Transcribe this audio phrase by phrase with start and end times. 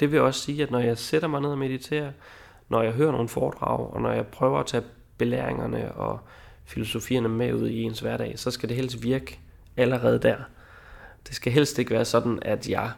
[0.00, 2.10] Det vil også sige, at når jeg sætter mig ned og mediterer,
[2.68, 4.82] når jeg hører nogle foredrag, og når jeg prøver at tage
[5.18, 6.20] belæringerne og
[6.64, 9.38] filosofierne med ud i ens hverdag, så skal det helst virke
[9.76, 10.36] allerede der.
[11.26, 12.90] Det skal helst ikke være sådan, at jeg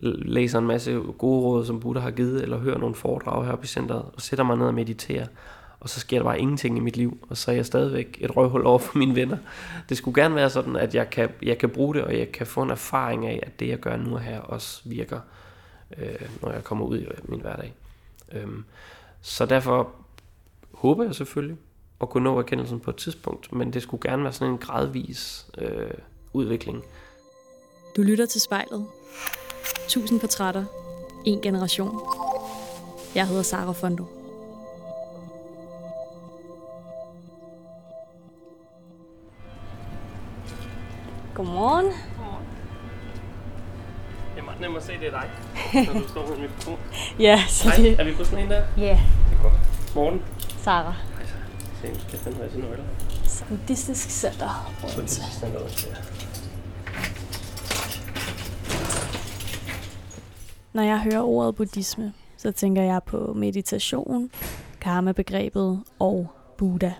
[0.00, 3.66] læser en masse gode råd, som Buddha har givet, eller hører nogle foredrag heroppe i
[3.66, 5.26] centret, og sætter mig ned og mediterer,
[5.80, 8.36] og så sker der bare ingenting i mit liv, og så er jeg stadigvæk et
[8.36, 9.36] røvhul over for mine venner.
[9.88, 12.46] Det skulle gerne være sådan, at jeg kan, jeg kan bruge det, og jeg kan
[12.46, 15.20] få en erfaring af, at det jeg gør nu her også virker,
[15.96, 17.74] øh, når jeg kommer ud i min hverdag.
[18.32, 18.64] Øhm,
[19.20, 19.90] så derfor
[20.72, 21.56] håber jeg selvfølgelig
[22.00, 25.46] at kunne nå erkendelsen på et tidspunkt, men det skulle gerne være sådan en gradvis
[25.58, 25.90] øh,
[26.32, 26.84] udvikling.
[27.96, 28.86] Du lytter til spejlet.
[29.88, 30.64] Tusind portrætter.
[31.24, 32.00] En generation.
[33.14, 34.04] Jeg hedder Sara Fondo.
[41.34, 41.92] Godmorgen.
[44.58, 45.30] Meget nemt at se, det er dig,
[45.86, 46.78] når du står med mikrofon.
[47.18, 48.00] Ja, så Hej, det...
[48.00, 48.62] er vi på sådan en der?
[48.78, 49.54] Ja, Det er godt.
[49.94, 50.22] Morgen.
[50.58, 50.90] Sara.
[50.92, 51.32] Hej så.
[51.82, 52.84] Se, skal jeg finde masse nøgler.
[53.48, 54.70] Buddhistisk center.
[54.82, 56.00] Er sådan noget der.
[60.72, 64.30] Når jeg hører ordet buddhisme, så tænker jeg på meditation,
[64.80, 66.26] karma-begrebet og
[66.58, 66.90] Buddha.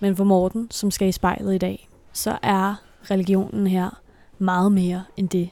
[0.00, 2.74] Men for Morten, som skal i spejlet i dag, så er
[3.10, 4.00] religionen her
[4.38, 5.50] meget mere end det.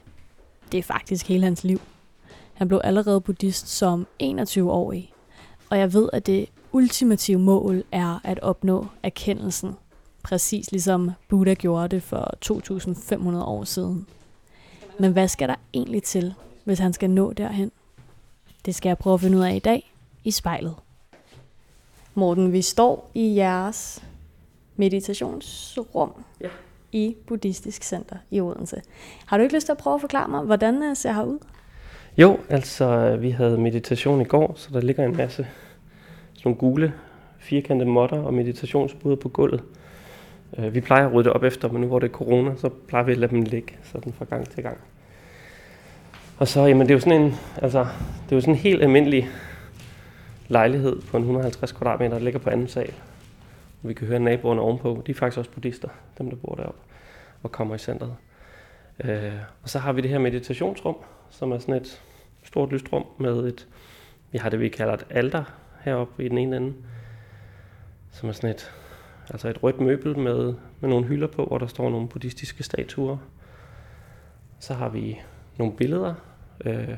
[0.71, 1.81] Det er faktisk hele hans liv.
[2.53, 5.13] Han blev allerede buddhist som 21-årig,
[5.69, 9.75] og jeg ved, at det ultimative mål er at opnå erkendelsen,
[10.23, 14.07] præcis ligesom Buddha gjorde det for 2500 år siden.
[14.99, 17.71] Men hvad skal der egentlig til, hvis han skal nå derhen?
[18.65, 20.75] Det skal jeg prøve at finde ud af i dag i spejlet.
[22.13, 24.03] Morten, vi står i jeres
[24.75, 26.49] meditationsrum Ja
[26.91, 28.81] i Buddhistisk Center i Odense.
[29.25, 31.39] Har du ikke lyst til at prøve at forklare mig, hvordan det ser her ud?
[32.17, 35.47] Jo, altså vi havde meditation i går, så der ligger en masse
[36.33, 36.93] sådan nogle gule
[37.39, 39.63] firkantede måtter og meditationsbuder på gulvet.
[40.57, 42.69] Øh, vi plejer at rydde det op efter, men nu hvor det er corona, så
[42.69, 44.77] plejer vi at lade dem ligge sådan fra gang til gang.
[46.37, 47.79] Og så, jamen det er jo sådan en, altså,
[48.25, 49.29] det er jo sådan en helt almindelig
[50.47, 52.93] lejlighed på en 150 kvadratmeter, der ligger på anden sal.
[53.81, 56.79] Vi kan høre naboerne ovenpå, de er faktisk også buddhister, dem der bor deroppe
[57.43, 58.15] og kommer i centret.
[59.03, 60.95] Øh, og så har vi det her meditationsrum,
[61.29, 62.01] som er sådan et
[62.43, 63.67] stort lyst rum med et,
[64.31, 65.43] vi har det vi kalder et alter
[65.79, 66.73] heroppe i den ene ende,
[68.11, 68.71] som er sådan et,
[69.29, 73.17] altså et rødt møbel med, med nogle hylder på, hvor der står nogle buddhistiske statuer.
[74.59, 75.21] Så har vi
[75.57, 76.13] nogle billeder.
[76.65, 76.97] Øh,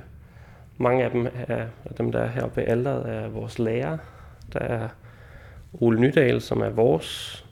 [0.78, 3.98] mange af dem er, af dem, der er heroppe ved alderet, er vores lærer.
[4.53, 4.90] Der er
[5.74, 7.46] Ole Nydal, som er vores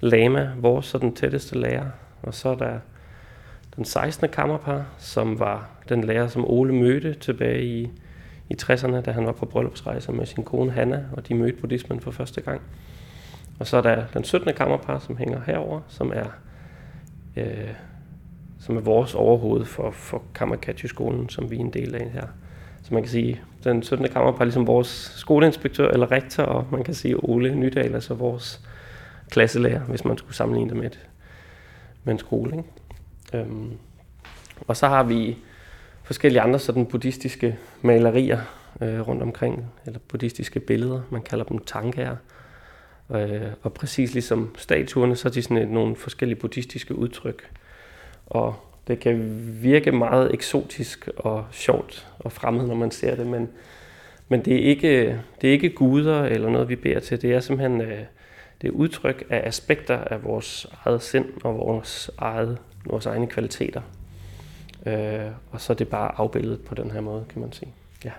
[0.00, 1.86] lama, vores sådan tætteste lærer.
[2.22, 2.78] Og så er der
[3.76, 4.28] den 16.
[4.28, 7.90] kammerpar, som var den lærer, som Ole mødte tilbage i,
[8.48, 12.00] i 60'erne, da han var på bryllupsrejse med sin kone Hanna, og de mødte buddhismen
[12.00, 12.60] for første gang.
[13.58, 14.54] Og så er der den 17.
[14.54, 16.26] kammerpar, som hænger herover, som er,
[17.36, 17.74] øh,
[18.58, 22.26] som er vores overhoved for, for Kammerkatje-skolen, som vi er en del af her.
[22.88, 24.08] Så man kan sige, den 17.
[24.08, 28.60] kammerpar er ligesom vores skoleinspektør eller rektor, og man kan sige Ole Nydal, altså vores
[29.30, 31.08] klasselærer, hvis man skulle sammenligne det med, et,
[32.04, 32.56] med en skole.
[32.56, 32.68] Ikke?
[33.34, 33.72] Øhm,
[34.68, 35.36] og så har vi
[36.02, 38.40] forskellige andre sådan buddhistiske malerier
[38.80, 42.16] øh, rundt omkring, eller buddhistiske billeder, man kalder dem tankaer.
[43.10, 47.50] Øh, og præcis ligesom statuerne, så er de sådan et, nogle forskellige buddhistiske udtryk.
[48.26, 53.48] Og det kan virke meget eksotisk og sjovt og fremmed, når man ser det, men,
[54.28, 57.22] men det, er ikke, det er ikke guder eller noget, vi beder til.
[57.22, 57.98] Det er simpelthen øh,
[58.62, 63.80] det er udtryk af aspekter af vores eget sind og vores, eget, vores egne kvaliteter.
[64.86, 67.72] Øh, og så er det bare afbildet på den her måde, kan man sige.
[68.04, 68.12] Ja.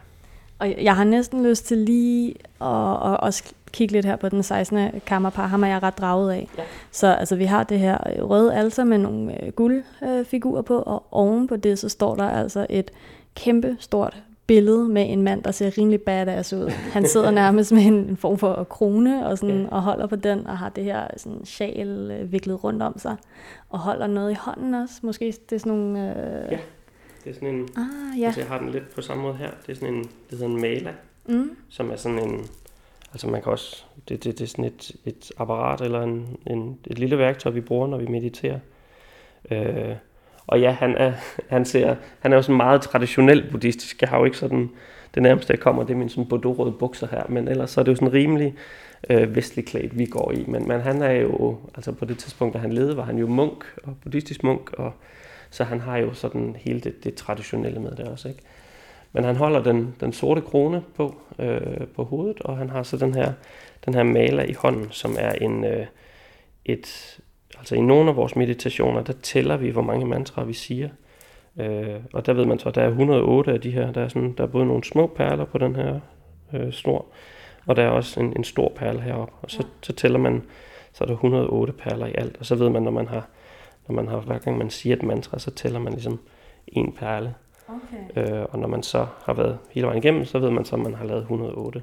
[0.60, 2.30] Og jeg har næsten lyst til lige
[2.62, 4.90] at, at også kigge lidt her på den 16.
[5.06, 5.48] kammerpar.
[5.48, 6.48] Ham er jeg ret draget af.
[6.58, 6.64] Ja.
[6.92, 11.48] Så altså, vi har det her røde alter med nogle øh, guldfigurer på, og oven
[11.48, 12.92] på det, så står der altså et
[13.36, 16.70] kæmpe stort billede med en mand, der ser rimelig badass ud.
[16.70, 19.68] Han sidder nærmest med en, en form for krone og, sådan, Ja.
[19.72, 23.16] og holder på den, og har det her sådan, sjal øh, viklet rundt om sig,
[23.70, 24.94] og holder noget i hånden også.
[25.04, 26.00] Måske det er sådan nogle...
[26.00, 26.52] Øh...
[26.52, 26.58] Ja.
[27.24, 28.26] Det er sådan en, Ah, ja.
[28.26, 29.50] altså jeg har den lidt på samme måde her.
[29.68, 30.94] Det er sådan en, det hedder en mala,
[31.28, 31.50] Mm.
[31.70, 32.46] som er sådan en,
[33.12, 36.78] altså man kan også, det, det, det er sådan et, et apparat eller en, en,
[36.88, 38.60] et lille værktøj, vi bruger, når vi mediterer.
[39.52, 39.96] Øh,
[40.48, 41.14] og ja, han er,
[41.48, 44.02] han, ser, han er jo sådan meget traditionel buddhistisk.
[44.02, 44.70] Jeg har jo ikke sådan,
[45.16, 47.84] det nærmeste jeg kommer, det er min sådan bordeaux bukser her, men ellers så er
[47.86, 48.56] det jo sådan rimelig
[49.10, 50.46] øh, vestlig klædt, vi går i.
[50.48, 53.28] Men, men han er jo, altså på det tidspunkt, da han levede, var han jo
[53.28, 54.94] munk og buddhistisk munk, og
[55.50, 58.42] så han har jo sådan hele det, det traditionelle med det også, ikke?
[59.14, 62.98] Men han holder den, den sorte krone på, øh, på hovedet, og han har så
[62.98, 63.34] den her,
[63.86, 65.86] den her maler i hånden, som er en, øh,
[66.66, 67.20] et,
[67.58, 70.90] altså i nogle af vores meditationer, der tæller vi, hvor mange mantraer vi siger.
[71.58, 73.92] Øh, og der ved man så, at der er 108 af de her.
[73.92, 76.00] Der er, sådan, der er både nogle små perler på den her
[76.54, 77.06] øh, snor,
[77.66, 79.34] og der er også en, en stor perle heroppe.
[79.42, 80.44] Og så, så tæller man,
[80.94, 82.38] så er der 108 perler i alt.
[82.40, 83.28] Og så ved man, når man har,
[83.90, 86.20] når man har hver gang man siger et mantra, så tæller man ligesom
[86.68, 87.36] en perle.
[87.68, 88.32] Okay.
[88.40, 90.82] Øh, og når man så har været hele vejen igennem, så ved man så, at
[90.82, 91.82] man har lavet 108.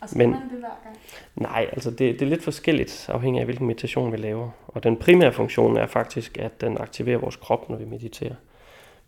[0.00, 0.96] Og skal Men, man det hver gang?
[1.36, 4.50] Nej, altså det, det er lidt forskelligt, afhængig af hvilken meditation vi laver.
[4.68, 8.34] Og den primære funktion er faktisk, at den aktiverer vores krop, når vi mediterer.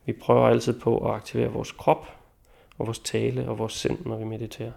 [0.07, 2.09] Vi prøver altid på at aktivere vores krop,
[2.79, 4.73] og vores tale og vores sind, når vi mediterer.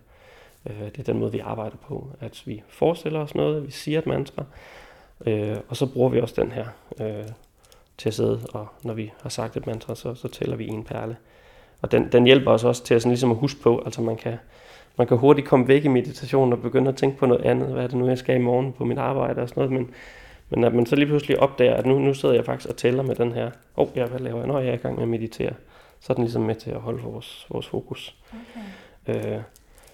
[0.70, 4.00] Øh, det er den måde, vi arbejder på, at vi forestiller os noget, vi siger
[4.00, 4.44] et mantra,
[5.26, 6.66] øh, og så bruger vi også den her
[7.02, 7.28] øh,
[7.98, 10.84] til at sidde, og når vi har sagt et mantra, så, så tæller vi en
[10.84, 11.16] perle.
[11.82, 14.18] Og den, den hjælper os også til at, sådan ligesom at huske på, altså man
[14.18, 14.38] kan,
[14.98, 17.68] man kan hurtigt komme væk i meditationen og begynde at tænke på noget andet.
[17.68, 19.80] Hvad er det nu, jeg skal i morgen på mit arbejde og sådan noget.
[19.80, 19.90] Men,
[20.50, 23.04] men at man så lige pludselig opdager, at nu, nu sidder jeg faktisk og tæller
[23.04, 23.46] med den her.
[23.46, 25.54] Åh, oh, ja, hvad laver jeg, når jeg er i gang med at meditere?
[26.00, 28.16] Så er den ligesom med til at holde vores, vores fokus.
[29.08, 29.34] Okay.
[29.36, 29.42] Øh,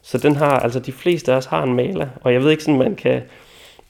[0.02, 2.64] så den har, altså de fleste af os har en maler, og jeg ved ikke
[2.64, 3.22] sådan, man kan,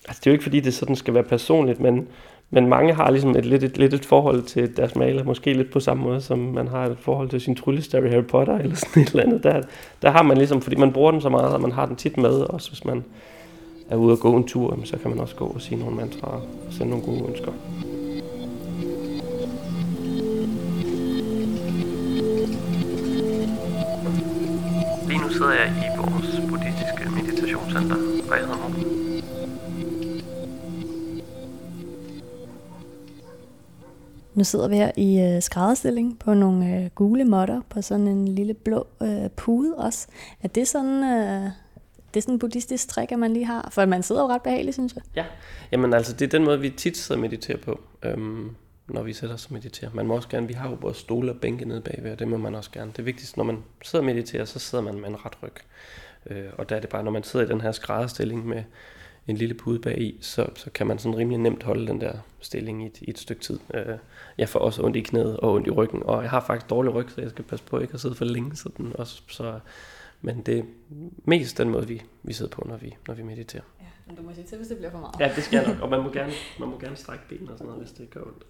[0.07, 2.07] altså det er jo ikke fordi, det sådan skal være personligt, men,
[2.54, 5.72] men mange har ligesom et lidt, et, lidt et forhold til deres maler, måske lidt
[5.72, 8.76] på samme måde, som man har et forhold til sin tryllestav i Harry Potter, eller
[8.76, 9.44] sådan et eller andet.
[9.44, 9.62] Der,
[10.02, 12.18] der har man ligesom, fordi man bruger den så meget, og man har den tit
[12.18, 13.04] med, også hvis man
[13.90, 16.42] er ude og gå en tur, så kan man også gå og sige nogle mantraer
[16.68, 17.52] og sende nogle gode ønsker.
[25.08, 27.96] Lige nu sidder jeg i vores buddhistiske meditationscenter,
[28.30, 28.93] og jeg hedder Morten.
[34.33, 38.27] Nu sidder vi her i øh, skrædderstilling på nogle øh, gule måtter på sådan en
[38.27, 40.07] lille blå øh, pude også.
[40.44, 41.51] Er det sådan, øh,
[42.13, 43.69] det er sådan en buddhistisk trick, at man lige har?
[43.71, 45.03] For man sidder jo ret behageligt, synes jeg.
[45.15, 45.25] Ja,
[45.71, 48.56] jamen altså det er den måde, vi tit sidder og mediterer på, øhm,
[48.88, 49.91] når vi sætter os og mediterer.
[49.94, 52.27] Man må også gerne, vi har jo både stole og bænke nede bagved, og det
[52.27, 52.91] må man også gerne.
[52.97, 55.56] Det vigtigste, når man sidder og mediterer, så sidder man med en ret ryg.
[56.30, 58.63] Øh, og der er det bare, når man sidder i den her skrædderstilling med
[59.28, 62.14] en lille pude bag i, så, så kan man sådan rimelig nemt holde den der
[62.40, 63.60] stilling i et, i et stykke tid.
[63.74, 63.98] Øh,
[64.38, 66.94] jeg får også ondt i knæet og ondt i ryggen, og jeg har faktisk dårlig
[66.94, 69.22] ryg, så jeg skal passe på ikke at sidde for længe sådan også.
[69.28, 69.60] Så,
[70.22, 70.64] men det er
[71.25, 73.64] mest den måde, vi, vi sidder på, når vi, når vi mediterer.
[73.81, 75.16] Ja, men du må sige til, hvis det bliver for meget.
[75.20, 77.58] Ja, det skal jeg nok, og man må gerne, man må gerne strække benene og
[77.58, 78.44] sådan noget, hvis det gør ondt.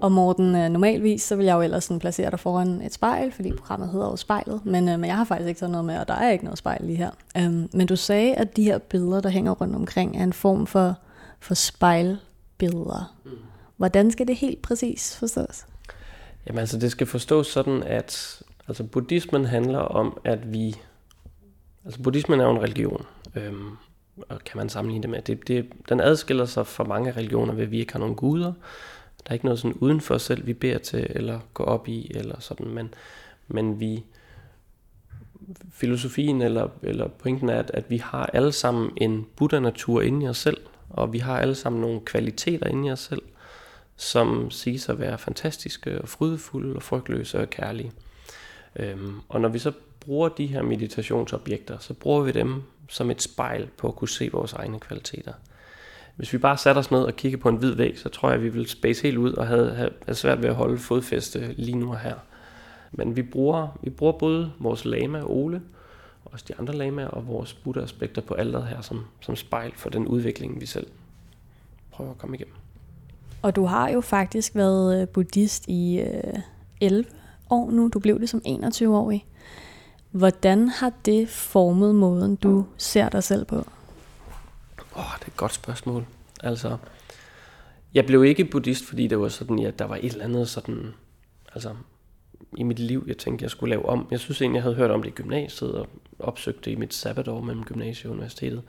[0.00, 3.32] Og Morten, øh, normalvis så vil jeg jo ellers sådan placere dig foran et spejl,
[3.32, 5.98] fordi programmet hedder jo spejlet, men, øh, men jeg har faktisk ikke taget noget med,
[5.98, 7.10] og der er ikke noget spejl lige her.
[7.46, 10.66] Um, men du sagde, at de her billeder, der hænger rundt omkring, er en form
[10.66, 10.94] for,
[11.40, 13.16] for spejlbilleder.
[13.24, 13.30] Mm.
[13.76, 15.66] Hvordan skal det helt præcis forstås?
[16.46, 20.76] Jamen altså, det skal forstås sådan, at altså, buddhismen handler om, at vi...
[21.84, 23.76] Altså, buddhismen er jo en religion, øhm,
[24.28, 25.22] og kan man sammenligne det med.
[25.22, 28.52] Det, det, den adskiller sig fra mange religioner ved, at vi ikke har nogen guder,
[29.26, 31.88] der er ikke noget sådan uden for os selv, vi beder til, eller går op
[31.88, 32.94] i, eller sådan, men,
[33.48, 34.04] men vi,
[35.72, 40.28] filosofien eller, eller pointen er, at, at vi har alle sammen en Buddha-natur inde i
[40.28, 43.22] os selv, og vi har alle sammen nogle kvaliteter inde i os selv,
[43.96, 47.92] som siges at være fantastiske og frydefulde og frygtløse og kærlige.
[48.76, 53.22] Øhm, og når vi så bruger de her meditationsobjekter, så bruger vi dem som et
[53.22, 55.32] spejl på at kunne se vores egne kvaliteter.
[56.16, 58.36] Hvis vi bare satte os ned og kiggede på en hvid væg, så tror jeg,
[58.36, 61.78] at vi ville space helt ud og havde, havde svært ved at holde fodfæste lige
[61.78, 62.14] nu og her.
[62.92, 65.62] Men vi bruger, vi bruger både vores lama Ole,
[66.24, 69.90] og også de andre lamaer og vores Buddha-aspekter på alderet her som, som spejl for
[69.90, 70.86] den udvikling, vi selv
[71.90, 72.54] prøver at komme igennem.
[73.42, 76.38] Og du har jo faktisk været øh, buddhist i øh,
[76.80, 77.04] 11
[77.50, 77.88] år nu.
[77.88, 79.26] Du blev det som 21-årig.
[80.10, 83.66] Hvordan har det formet måden, du ser dig selv på?
[84.96, 86.06] Åh, oh, det er et godt spørgsmål.
[86.42, 86.76] Altså,
[87.94, 90.94] jeg blev ikke buddhist, fordi det var sådan, at der var et eller andet sådan,
[91.54, 91.74] altså,
[92.56, 94.08] i mit liv, jeg tænkte, jeg skulle lave om.
[94.10, 95.88] Jeg synes egentlig, jeg havde hørt om det i gymnasiet, og
[96.18, 98.62] opsøgte det i mit sabbatår mellem gymnasiet og universitetet.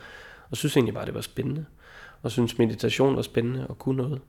[0.49, 1.65] Og synes egentlig bare, det var spændende.
[2.21, 4.21] Og synes meditation var spændende og kunne noget.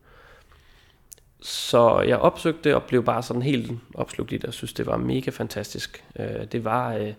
[1.40, 4.86] Så jeg opsøgte det og blev bare sådan helt opslugt i det, og synes, det
[4.86, 6.04] var mega fantastisk.
[6.18, 7.12] Øh, det var øh,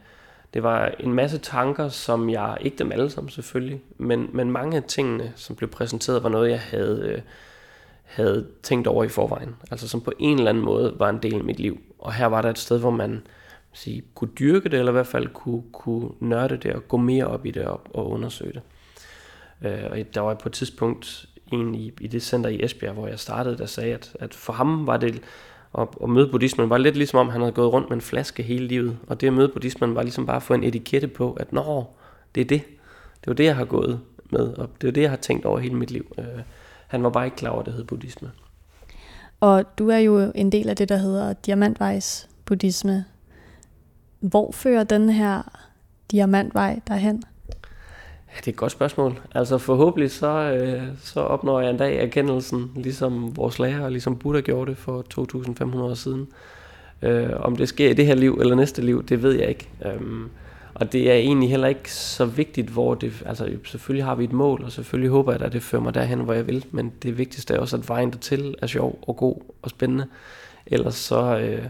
[0.53, 4.77] det var en masse tanker, som jeg, ikke dem alle sammen selvfølgelig, men, men mange
[4.77, 7.21] af tingene, som blev præsenteret, var noget, jeg havde, øh,
[8.03, 9.55] havde tænkt over i forvejen.
[9.71, 11.79] Altså som på en eller anden måde var en del af mit liv.
[11.99, 13.21] Og her var der et sted, hvor man
[13.73, 17.27] sige, kunne dyrke det, eller i hvert fald kunne, kunne nørde det og gå mere
[17.27, 18.61] op i det og, og undersøge det.
[19.61, 23.07] Øh, og der var på et tidspunkt en i, i det center i Esbjerg, hvor
[23.07, 25.21] jeg startede, der sagde, at, at for ham var det
[25.73, 28.43] og, og møde buddhismen var lidt ligesom om, han havde gået rundt med en flaske
[28.43, 28.97] hele livet.
[29.07, 31.85] Og det at møde buddhismen var ligesom bare at få en etikette på, at nå,
[32.35, 32.61] det er det.
[33.21, 33.99] Det var det, jeg har gået
[34.29, 36.13] med, og det er det, jeg har tænkt over hele mit liv.
[36.17, 36.25] Øh,
[36.87, 38.31] han var bare ikke klar over, at det hed buddhisme.
[39.39, 43.05] Og du er jo en del af det, der hedder diamantvejs buddhisme.
[44.19, 45.41] Hvor fører den her
[46.11, 47.23] diamantvej derhen?
[48.31, 49.19] Ja, det er et godt spørgsmål.
[49.35, 54.17] Altså forhåbentlig så, øh, så opnår jeg en dag erkendelsen, ligesom vores lærer og ligesom
[54.17, 56.27] Buddha gjorde det for 2500 år siden.
[57.01, 59.69] Øh, om det sker i det her liv eller næste liv, det ved jeg ikke.
[59.85, 60.29] Øhm,
[60.73, 63.23] og det er egentlig heller ikke så vigtigt, hvor det...
[63.25, 66.19] Altså selvfølgelig har vi et mål, og selvfølgelig håber jeg, at det fører mig derhen,
[66.19, 66.65] hvor jeg vil.
[66.71, 70.05] Men det vigtigste er også, at vejen dertil er sjov og god og spændende.
[70.65, 71.37] Ellers så...
[71.37, 71.65] Øh,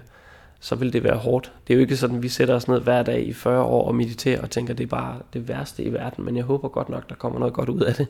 [0.60, 1.52] så vil det være hårdt.
[1.68, 3.88] Det er jo ikke sådan, at vi sætter os ned hver dag i 40 år
[3.88, 6.68] og mediterer og tænker, at det er bare det værste i verden, men jeg håber
[6.68, 8.08] godt nok, der kommer noget godt ud af det.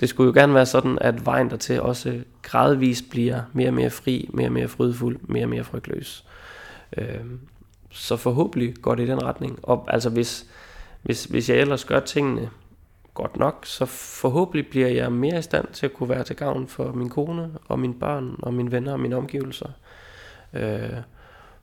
[0.00, 3.90] Det skulle jo gerne være sådan, at vejen dertil også gradvist bliver mere og mere
[3.90, 6.24] fri, mere og mere frydfuld, mere og mere frygtløs.
[6.96, 7.40] Øhm,
[7.90, 9.58] så forhåbentlig går det i den retning.
[9.62, 10.46] Og altså hvis,
[11.02, 12.50] hvis, hvis jeg ellers gør tingene
[13.14, 16.66] godt nok, så forhåbentlig bliver jeg mere i stand til at kunne være til gavn
[16.66, 19.68] for min kone og mine børn og mine venner og mine omgivelser.
[20.52, 20.90] Øh,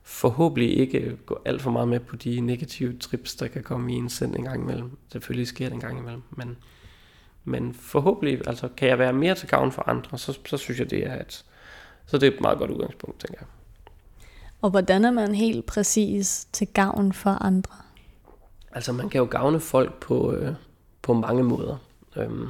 [0.08, 3.96] forhåbentlig ikke gå alt for meget med på de negative trips, der kan komme i
[3.96, 4.98] en send en gang imellem.
[5.12, 6.56] Selvfølgelig sker det en gang imellem, men,
[7.44, 10.90] men forhåbentlig altså, kan jeg være mere til gavn for andre, så, så synes jeg,
[10.90, 11.44] det er et,
[12.06, 13.46] så det er et meget godt udgangspunkt, tænker jeg.
[14.62, 17.74] Og hvordan er man helt præcis til gavn for andre?
[18.72, 20.54] Altså man kan jo gavne folk på, øh,
[21.02, 21.76] på mange måder.
[22.16, 22.48] Øhm,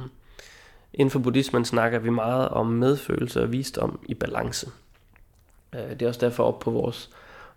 [0.93, 4.71] inden for buddhismen snakker vi meget om medfølelse og visdom i balance.
[5.75, 7.09] Øh, det er også derfor op på vores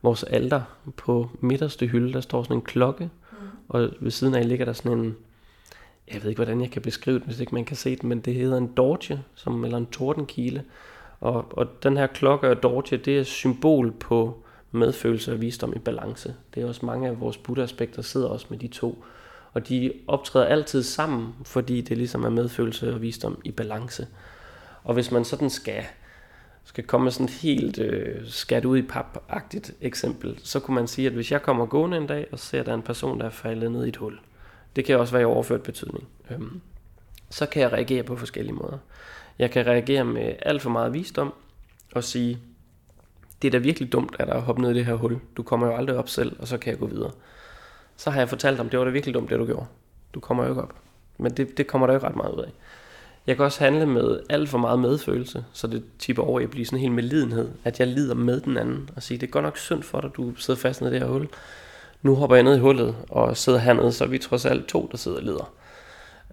[0.03, 0.63] vores alter
[0.97, 3.37] på midterste hylde, der står sådan en klokke, mm.
[3.69, 5.17] og ved siden af ligger der sådan en,
[6.13, 8.21] jeg ved ikke hvordan jeg kan beskrive det, hvis ikke man kan se det, men
[8.21, 10.65] det hedder en dorje, som, eller en tordenkile,
[11.21, 14.43] og, og den her klokke og dorje, det er symbol på
[14.73, 16.35] medfølelse og visdom i balance.
[16.55, 19.05] Det er også mange af vores Buddha-aspekter sidder også med de to,
[19.53, 24.07] og de optræder altid sammen, fordi det ligesom er medfølelse og visdom i balance.
[24.85, 25.85] Og hvis man sådan skal
[26.65, 30.87] skal komme med sådan et helt øh, skat ud i pap-agtigt eksempel, så kunne man
[30.87, 33.21] sige, at hvis jeg kommer gående en dag og ser, at der er en person,
[33.21, 34.21] der er faldet ned i et hul,
[34.77, 36.61] det kan også være i overført betydning, øhm,
[37.31, 38.79] så kan jeg reagere på forskellige måder.
[39.39, 41.35] Jeg kan reagere med alt for meget visdom
[41.95, 42.39] og sige,
[43.43, 45.19] det er da virkelig dumt, at der er hoppet ned i det her hul.
[45.37, 47.11] Du kommer jo aldrig op selv, og så kan jeg gå videre.
[47.97, 49.67] Så har jeg fortalt dem, det var da virkelig dumt, det du gjorde.
[50.15, 50.75] Du kommer jo ikke op.
[51.19, 52.53] Men det, det kommer der jo ret meget ud af.
[53.27, 56.51] Jeg kan også handle med alt for meget medfølelse, så det tipper over i at
[56.51, 59.45] blive sådan helt medlidenhed, at jeg lider med den anden, og sige, det er godt
[59.45, 61.29] nok synd for dig, du sidder fast nede i det her hul.
[62.03, 64.89] Nu hopper jeg ned i hullet og sidder hernede, så er vi trods alt to,
[64.91, 65.53] der sidder og lider.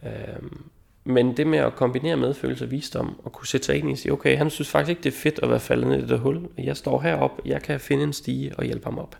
[0.04, 0.64] Øhm,
[1.04, 3.98] men det med at kombinere medfølelse og visdom, og kunne sætte sig ind i og
[3.98, 6.10] sige, okay, han synes faktisk ikke, det er fedt at være faldet ned i det
[6.10, 6.48] der hul.
[6.58, 9.16] Jeg står heroppe, jeg kan finde en stige og hjælpe ham op.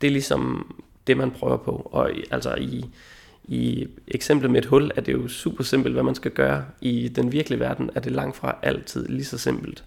[0.00, 0.72] Det er ligesom
[1.06, 1.90] det, man prøver på.
[1.92, 2.84] Og altså i,
[3.50, 6.64] i eksemplet med et hul er det jo super simpelt, hvad man skal gøre.
[6.80, 9.84] I den virkelige verden er det langt fra altid lige så simpelt.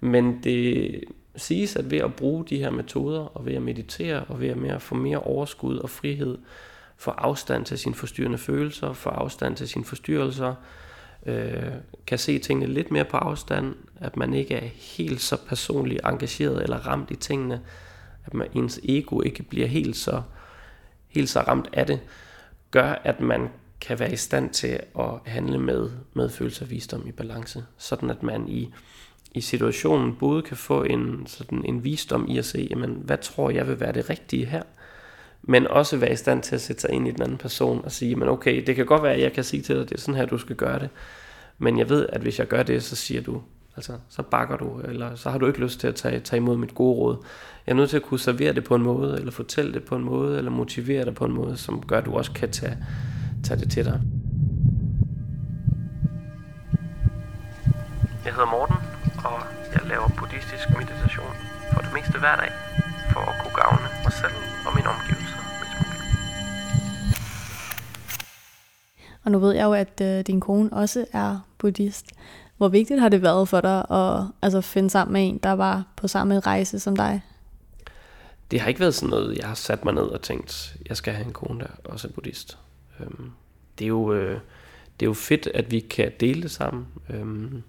[0.00, 1.04] Men det
[1.36, 4.56] siges, at ved at bruge de her metoder, og ved at meditere, og ved at
[4.56, 6.38] mere, få mere overskud og frihed,
[6.96, 10.54] få afstand til sine forstyrrende følelser, få afstand til sine forstyrrelser,
[11.26, 11.72] øh,
[12.06, 16.62] kan se tingene lidt mere på afstand, at man ikke er helt så personligt engageret
[16.62, 17.60] eller ramt i tingene,
[18.26, 20.22] at man, ens ego ikke bliver helt så,
[21.08, 22.00] helt så ramt af det,
[22.70, 23.48] gør, at man
[23.80, 28.22] kan være i stand til at handle med medfølelse og visdom i balance, sådan at
[28.22, 28.74] man i,
[29.34, 33.50] i situationen både kan få en, sådan en visdom i at se, jamen, hvad tror
[33.50, 34.62] jeg vil være det rigtige her,
[35.42, 37.92] men også være i stand til at sætte sig ind i den anden person og
[37.92, 40.00] sige, men okay, det kan godt være, at jeg kan sige til dig, det er
[40.00, 40.88] sådan her, du skal gøre det,
[41.58, 43.42] men jeg ved, at hvis jeg gør det, så siger du,
[43.76, 46.56] altså, så bakker du, eller så har du ikke lyst til at tage, tage imod
[46.56, 47.16] mit gode råd.
[47.66, 49.96] Jeg er nødt til at kunne servere det på en måde, eller fortælle det på
[49.96, 52.78] en måde, eller motivere det på en måde, som gør, at du også kan tage,
[53.44, 54.00] tage det til dig.
[58.24, 58.76] Jeg hedder Morten,
[59.24, 59.38] og
[59.74, 61.34] jeg laver buddhistisk meditation
[61.72, 62.52] for det meste hver dag,
[63.12, 65.36] for at kunne gavne mig selv og mine omgivelser
[69.26, 72.06] Og nu ved jeg jo, at øh, din kone også er buddhist.
[72.56, 75.84] Hvor vigtigt har det været for dig at altså, finde sammen med en, der var
[75.96, 77.22] på samme rejse som dig?
[78.50, 81.14] det har ikke været sådan noget, jeg har sat mig ned og tænkt, jeg skal
[81.14, 82.58] have en kone, der også er buddhist.
[83.00, 83.30] Øhm,
[83.78, 84.40] det, er jo, øh,
[85.00, 86.86] det er jo fedt, at vi kan dele det sammen.
[87.10, 87.62] Øhm,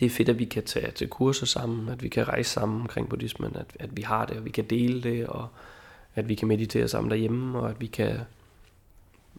[0.00, 2.80] det er fedt, at vi kan tage til kurser sammen, at vi kan rejse sammen
[2.80, 5.48] omkring buddhismen, at, at vi har det, og vi kan dele det, og
[6.14, 8.18] at vi kan meditere sammen derhjemme, og at vi kan,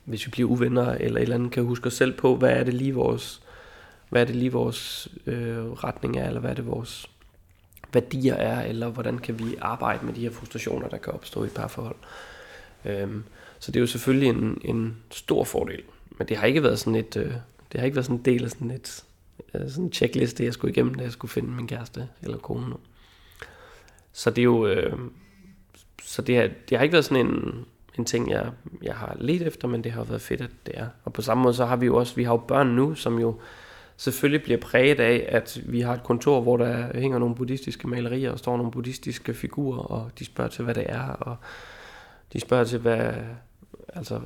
[0.05, 2.63] hvis vi bliver uvenner eller et eller andet, kan huske os selv på, hvad er
[2.63, 3.41] det lige vores,
[4.09, 7.09] hvad er det lige vores øh, retning er, eller hvad er det vores
[7.93, 11.47] værdier er, eller hvordan kan vi arbejde med de her frustrationer, der kan opstå i
[11.47, 11.95] et parforhold.
[12.85, 13.23] Øhm,
[13.59, 15.81] så det er jo selvfølgelig en, en stor fordel.
[16.17, 17.33] Men det har ikke været sådan et, øh,
[17.71, 19.03] det har ikke været sådan en del af sådan et
[19.53, 22.75] øh, sådan en checkliste, jeg skulle igennem, da jeg skulle finde min kæreste eller kone.
[24.13, 24.99] Så det er jo, øh,
[26.03, 27.65] så det har, det har ikke været sådan en,
[27.97, 30.87] en ting, jeg, jeg har let efter, men det har været fedt, at det er.
[31.03, 33.19] Og på samme måde, så har vi jo også, vi har jo børn nu, som
[33.19, 33.39] jo
[33.97, 38.31] selvfølgelig bliver præget af, at vi har et kontor, hvor der hænger nogle buddhistiske malerier,
[38.31, 41.35] og står nogle buddhistiske figurer, og de spørger til, hvad det er, og
[42.33, 43.13] de spørger til, hvad,
[43.93, 44.19] altså,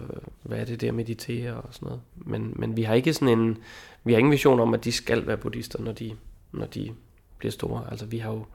[0.44, 2.02] hvad er det der meditere og sådan noget.
[2.16, 3.58] Men, men vi har ikke sådan en,
[4.04, 6.16] vi har ingen vision om, at de skal være buddhister, når de,
[6.52, 6.92] når de
[7.38, 7.84] bliver store.
[7.92, 8.46] Altså vi har jo,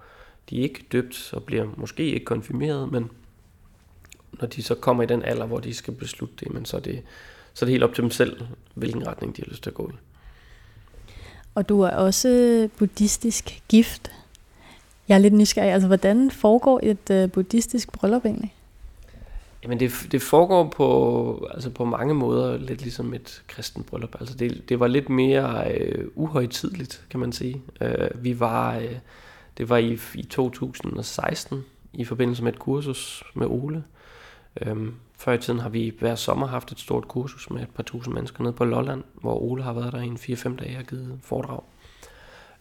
[0.50, 3.11] de er ikke døbt og bliver måske ikke konfirmeret, men
[4.40, 6.80] når de så kommer i den alder, hvor de skal beslutte det, men så er
[6.80, 7.02] det,
[7.54, 8.40] så er det helt op til dem selv,
[8.74, 9.94] hvilken retning de har lyst til at gå i.
[11.54, 14.12] Og du er også buddhistisk gift.
[15.08, 15.72] Jeg er lidt nysgerrig.
[15.72, 18.54] Altså, hvordan foregår et uh, buddhistisk bryllup egentlig?
[19.62, 24.16] Jamen det, det foregår på, altså på mange måder lidt ligesom et kristen bryllup.
[24.20, 27.62] Altså det, det var lidt mere øh, uhøjtidligt, kan man sige.
[27.80, 28.96] Øh, vi var, øh,
[29.58, 33.84] det var i, i 2016 i forbindelse med et kursus med Ole.
[34.61, 37.82] Øhm, før i tiden har vi hver sommer haft et stort kursus med et par
[37.82, 40.85] tusind mennesker nede på Lolland, hvor Ole har været der i en 4-5 dage og
[40.85, 41.62] givet foredrag.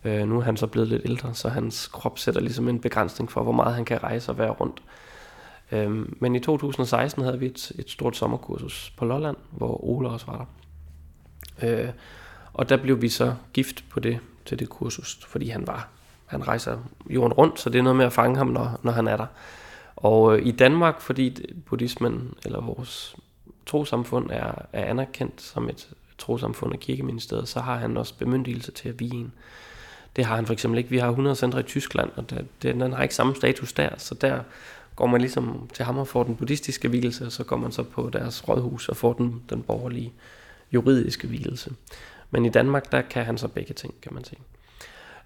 [0.04, 3.32] Øh, nu er han så blevet lidt ældre, så hans krop sætter ligesom en begrænsning
[3.32, 4.84] for, hvor meget han kan rejse og være rundt.
[5.72, 10.26] Øhm, men i 2016 havde vi et, et stort sommerkursus på Lolland, hvor Ole også
[10.26, 10.48] var
[11.62, 11.86] der.
[11.86, 11.90] Øh,
[12.54, 15.90] og der blev vi så gift på det, til det kursus, fordi han var
[16.32, 16.78] han rejser
[17.10, 19.26] jorden rundt, så det er noget med at fange ham, når, når han er der.
[20.02, 23.16] Og øh, i Danmark, fordi buddhismen, eller vores
[23.66, 28.90] trosamfund, er, er anerkendt som et trosamfund af kirkeministeriet, så har han også bemyndigelse til
[28.90, 29.34] at vige en.
[30.16, 30.90] Det har han for eksempel ikke.
[30.90, 34.16] Vi har 100 centre i Tyskland, og der, den har ikke samme status der, så
[34.16, 34.40] der
[34.96, 37.84] går man ligesom til ham og får den buddhistiske hvilelse, og så går man så
[37.84, 40.14] på deres rådhus og får den, den borgerlige
[40.74, 41.74] juridiske hvilelse.
[42.32, 44.40] Men i Danmark, der kan han så begge ting, kan man sige.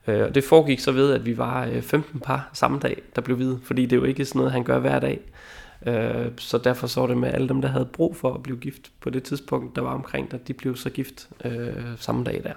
[0.07, 3.21] Øh, og det foregik så ved, at vi var øh, 15 par samme dag, der
[3.21, 5.19] blev videt, fordi det er jo ikke sådan noget, han gør hver dag.
[5.85, 8.91] Øh, så derfor så det med alle dem, der havde brug for at blive gift
[9.01, 12.53] på det tidspunkt, der var omkring, at de blev så gift øh, samme dag der.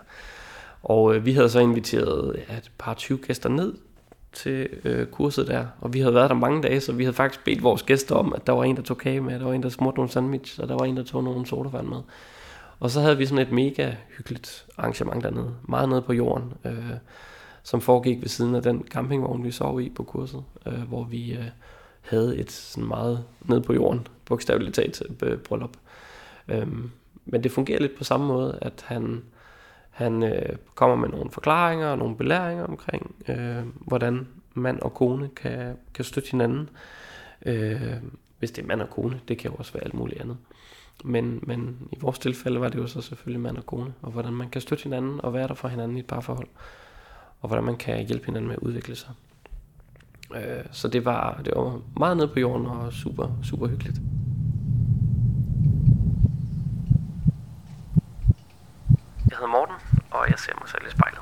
[0.83, 3.75] Og øh, vi havde så inviteret ja, et par 20 gæster ned
[4.33, 7.45] til øh, kurset der, og vi havde været der mange dage, så vi havde faktisk
[7.45, 9.63] bedt vores gæster om, at der var en, der tog kage med, der var en,
[9.63, 11.99] der smurte nogle sandwich, og der var en, der tog nogle sodavand med.
[12.81, 16.91] Og så havde vi sådan et mega hyggeligt arrangement dernede, meget nede på jorden, øh,
[17.69, 21.33] som foregik ved siden af den campingvogn, vi sov i på kurset, øh, hvor vi
[21.33, 21.45] øh,
[22.01, 25.77] havde et sådan meget ned på jorden, bogstaveligt talt, øh, bryllup.
[26.49, 26.91] Øhm,
[27.25, 29.23] men det fungerer lidt på samme måde, at han
[29.91, 35.29] han øh, kommer med nogle forklaringer og nogle belæringer omkring, øh, hvordan mand og kone
[35.37, 36.69] kan, kan støtte hinanden.
[37.47, 37.93] Øh,
[38.39, 40.37] hvis det er mand og kone, det kan jo også være alt muligt andet.
[41.05, 44.33] Men, men i vores tilfælde var det jo så selvfølgelig mand og kone, og hvordan
[44.33, 46.49] man kan støtte hinanden og være der for hinanden i et parforhold,
[47.41, 49.11] og hvordan man kan hjælpe hinanden med at udvikle sig.
[50.35, 54.01] Øh, så det var, det var meget nede på jorden og super, super hyggeligt.
[59.31, 59.75] Jeg hedder Morten,
[60.11, 61.21] og jeg ser mig selv i spejlet.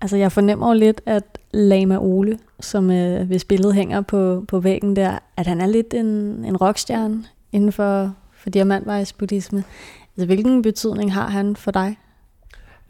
[0.00, 4.60] Altså jeg fornemmer jo lidt, at Lama Ole, som øh, hvis billedet hænger på, på
[4.60, 6.06] væggen der, at han er lidt en,
[6.44, 9.64] en rockstjerne inden for, for diamantvejs buddhisme.
[10.16, 11.98] Altså hvilken betydning har han for dig?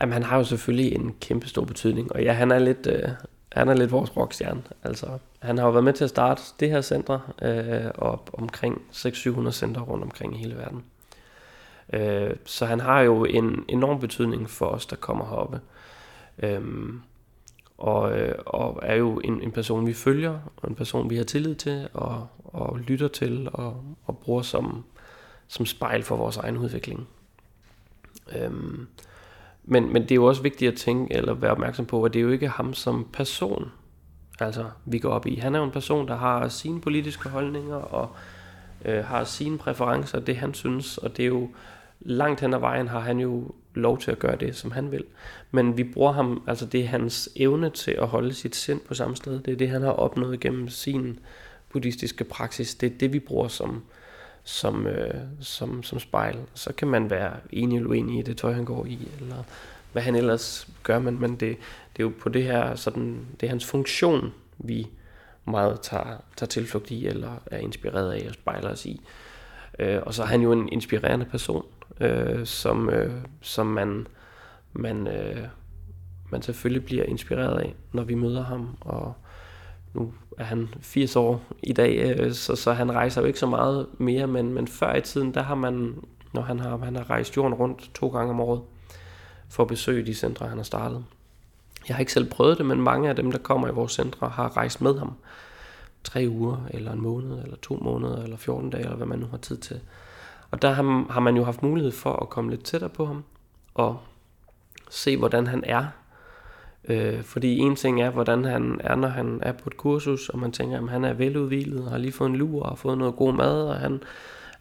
[0.00, 3.08] Jamen han har jo selvfølgelig en kæmpe stor betydning, og ja, han er lidt, øh,
[3.52, 4.62] han er lidt vores rockstjerne.
[4.84, 5.06] Altså,
[5.38, 9.50] han har jo været med til at starte det her center, øh, og omkring 600-700
[9.50, 10.82] center rundt omkring i hele verden.
[11.92, 15.60] Øh, så han har jo en enorm betydning for os, der kommer heroppe.
[16.42, 16.62] Øh,
[17.82, 21.24] og, øh, og er jo en, en person, vi følger, og en person, vi har
[21.24, 24.84] tillid til, og, og lytter til, og, og bruger som,
[25.48, 27.08] som spejl for vores egen udvikling.
[28.36, 28.86] Øhm,
[29.64, 32.18] men, men det er jo også vigtigt at tænke, eller være opmærksom på, at det
[32.18, 33.72] er jo ikke ham som person,
[34.40, 35.34] altså vi går op i.
[35.34, 38.08] Han er jo en person, der har sine politiske holdninger, og
[38.84, 41.48] øh, har sine præferencer, det han synes, og det er jo
[42.00, 45.04] langt hen ad vejen har han jo lov til at gøre det, som han vil.
[45.50, 48.94] Men vi bruger ham, altså det er hans evne til at holde sit sind på
[48.94, 49.40] samme sted.
[49.40, 51.18] Det er det, han har opnået gennem sin
[51.68, 52.74] buddhistiske praksis.
[52.74, 53.82] Det er det, vi bruger som,
[54.44, 56.38] som, øh, som, som spejl.
[56.54, 59.44] Så kan man være enig eller uenig i det tøj, han går i, eller
[59.92, 61.56] hvad han ellers gør, men, men det,
[61.96, 64.86] det er jo på det her, sådan, det er hans funktion, vi
[65.44, 69.00] meget tager, tager tilflugt i, eller er inspireret af og spejler os i.
[69.78, 71.64] Øh, og så er han jo en inspirerende person
[72.00, 74.06] øh, som, øh, som man,
[74.72, 75.46] man, øh,
[76.30, 78.76] man selvfølgelig bliver inspireret af, når vi møder ham.
[78.80, 79.14] Og
[79.94, 83.46] nu er han 80 år i dag, øh, så, så han rejser jo ikke så
[83.46, 85.94] meget mere, men, men før i tiden, der har man,
[86.32, 88.60] når han har, han har rejst jorden rundt to gange om året,
[89.48, 91.04] for at besøge de centre, han har startet.
[91.88, 94.28] Jeg har ikke selv prøvet det, men mange af dem, der kommer i vores centre,
[94.28, 95.14] har rejst med ham
[96.04, 99.26] tre uger, eller en måned, eller to måneder, eller 14 dage, eller hvad man nu
[99.26, 99.80] har tid til.
[100.52, 103.24] Og der har, har man jo haft mulighed for at komme lidt tættere på ham,
[103.74, 103.98] og
[104.90, 105.86] se, hvordan han er.
[106.88, 110.38] Øh, fordi en ting er, hvordan han er, når han er på et kursus, og
[110.38, 113.16] man tænker, at han er veludvilet, og har lige fået en lur, og fået noget
[113.16, 114.02] god mad, og han...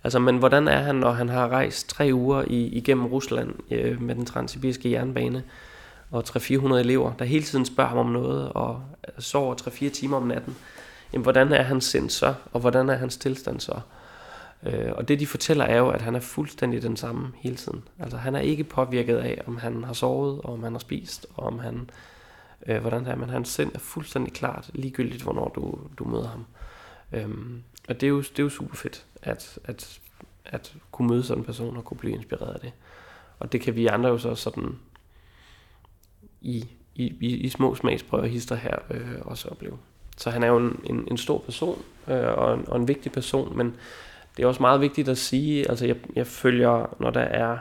[0.03, 4.01] Altså, men hvordan er han, når han har rejst tre uger i, igennem Rusland øh,
[4.01, 5.43] med den transsibiriske jernbane,
[6.11, 8.81] og 300-400 elever, der hele tiden spørger ham om noget, og
[9.19, 10.55] sover 3-4 timer om natten.
[11.13, 13.71] Jamen, hvordan er hans sind så, og hvordan er hans tilstand så?
[13.71, 14.00] Øh,
[14.65, 17.83] Øh, og det de fortæller er jo, at han er fuldstændig den samme hele tiden.
[17.99, 21.27] Altså han er ikke påvirket af, om han har sovet, og om han har spist,
[21.33, 21.89] og om han,
[22.67, 26.27] øh, hvordan det er, men hans sind er fuldstændig klart, ligegyldigt hvornår du, du møder
[26.27, 26.45] ham.
[27.11, 29.99] Øhm, og det er, jo, det er jo super fedt, at, at,
[30.45, 32.71] at kunne møde sådan en person og kunne blive inspireret af det.
[33.39, 34.79] Og det kan vi andre jo så sådan
[36.41, 39.77] i, i, i, i små smagsprøver hister her øh, også opleve.
[40.17, 43.11] Så han er jo en, en, en stor person øh, og, en, og en vigtig
[43.11, 43.75] person, men
[44.41, 47.57] det er også meget vigtigt at sige, altså jeg, jeg følger, når der er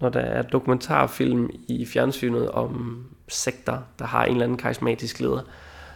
[0.00, 5.40] når der er dokumentarfilm i fjernsynet om sekter, der har en eller anden karismatisk leder,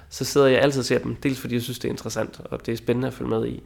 [0.09, 2.67] så sidder jeg altid og ser dem, dels fordi jeg synes, det er interessant, og
[2.67, 3.63] det er spændende at følge med i,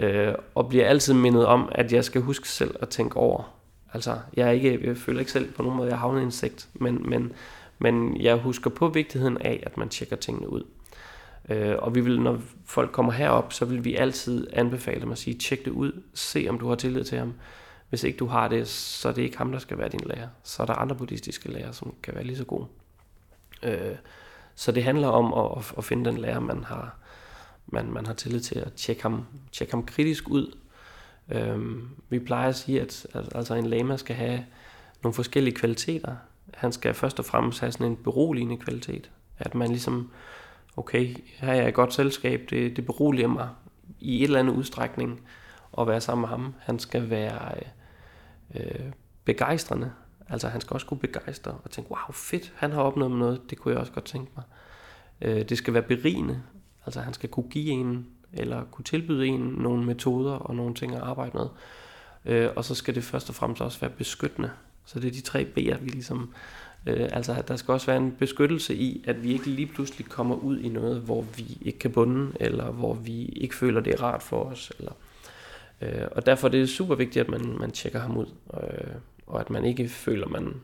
[0.00, 3.54] øh, og bliver altid mindet om, at jeg skal huske selv at tænke over.
[3.92, 6.24] Altså, jeg, er ikke, jeg føler ikke selv på nogen måde, at jeg havner i
[6.24, 7.32] en sekt, men, men,
[7.78, 10.62] men jeg husker på vigtigheden af, at man tjekker tingene ud.
[11.48, 15.18] Øh, og vi vil, når folk kommer herop, så vil vi altid anbefale dem at
[15.18, 17.34] sige, tjek det ud, se om du har tillid til ham.
[17.88, 20.28] Hvis ikke du har det, så er det ikke ham, der skal være din lærer.
[20.42, 22.66] Så er der andre buddhistiske lærere, som kan være lige så gode.
[23.62, 23.96] Øh,
[24.54, 26.96] så det handler om at, at finde den lærer, man har,
[27.66, 30.56] man, man har tillid til at tjekke ham, tjekke ham kritisk ud.
[31.28, 31.76] Øh,
[32.08, 34.44] vi plejer at sige, at, at altså en lama skal have
[35.02, 36.16] nogle forskellige kvaliteter.
[36.54, 39.10] Han skal først og fremmest have sådan en beroligende kvalitet.
[39.38, 40.10] At man ligesom
[40.76, 43.48] okay, her er jeg i godt selskab, det, det beroliger mig
[44.00, 45.20] i et eller andet udstrækning
[45.78, 46.54] at være sammen med ham.
[46.58, 47.54] Han skal være
[48.54, 48.92] øh,
[49.24, 49.92] begejstrende,
[50.28, 53.58] altså han skal også kunne begejstre og tænke, wow fedt, han har opnået noget, det
[53.58, 54.44] kunne jeg også godt tænke mig.
[55.20, 56.42] Øh, det skal være berigende,
[56.86, 60.94] altså han skal kunne give en, eller kunne tilbyde en nogle metoder og nogle ting
[60.94, 61.46] at arbejde med.
[62.24, 64.50] Øh, og så skal det først og fremmest også være beskyttende.
[64.84, 66.34] Så det er de tre B'er, vi ligesom
[66.86, 70.36] Øh, altså, der skal også være en beskyttelse i, at vi ikke lige pludselig kommer
[70.36, 74.02] ud i noget, hvor vi ikke kan bunde, eller hvor vi ikke føler, det er
[74.02, 74.72] rart for os.
[74.78, 74.92] Eller,
[75.80, 78.94] øh, og derfor er det super vigtigt, at man, man tjekker ham ud, øh,
[79.26, 80.54] og at man ikke føler, man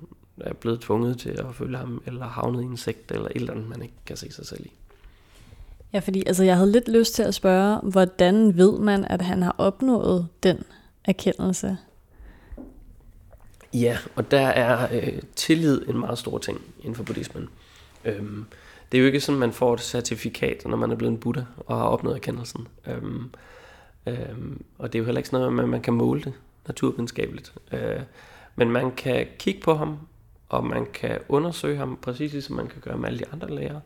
[0.41, 3.53] er blevet tvunget til at følge ham, eller havnet i en sekt, eller et eller
[3.53, 4.73] andet, man ikke kan se sig selv i.
[5.93, 9.43] Ja, fordi altså, jeg havde lidt lyst til at spørge, hvordan ved man, at han
[9.43, 10.65] har opnået den
[11.05, 11.77] erkendelse?
[13.75, 17.49] Ja, og der er øh, tillid en meget stor ting inden for buddhismen.
[18.05, 18.47] Øhm,
[18.93, 21.43] det er jo ikke sådan, man får et certifikat, når man er blevet en buddha
[21.57, 22.69] og har opnået erkendelsen.
[22.87, 23.31] Øhm,
[24.07, 26.33] øhm, og det er jo heller ikke sådan noget, at man kan måle det
[26.67, 27.55] naturvidenskabeligt.
[27.73, 28.01] Øh,
[28.57, 29.99] men man kan kigge på ham,
[30.49, 33.81] og man kan undersøge ham, præcis ligesom man kan gøre med alle de andre lærere.